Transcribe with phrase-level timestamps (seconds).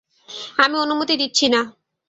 [0.57, 1.61] আমি অনুমতি দিচ্ছি না।